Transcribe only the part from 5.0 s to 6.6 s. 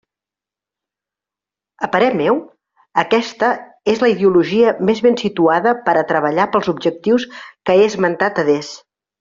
ben situada per a treballar